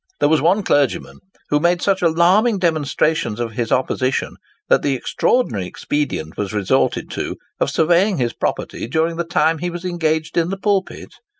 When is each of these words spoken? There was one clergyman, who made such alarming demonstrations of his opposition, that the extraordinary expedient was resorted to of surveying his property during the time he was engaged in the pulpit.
There 0.19 0.29
was 0.29 0.41
one 0.41 0.63
clergyman, 0.63 1.19
who 1.49 1.59
made 1.59 1.79
such 1.83 2.01
alarming 2.01 2.57
demonstrations 2.57 3.39
of 3.39 3.51
his 3.51 3.71
opposition, 3.71 4.37
that 4.67 4.81
the 4.81 4.95
extraordinary 4.95 5.67
expedient 5.67 6.37
was 6.37 6.53
resorted 6.55 7.11
to 7.11 7.35
of 7.59 7.69
surveying 7.69 8.17
his 8.17 8.33
property 8.33 8.87
during 8.87 9.17
the 9.17 9.23
time 9.23 9.59
he 9.59 9.69
was 9.69 9.85
engaged 9.85 10.37
in 10.37 10.49
the 10.49 10.57
pulpit. 10.57 11.11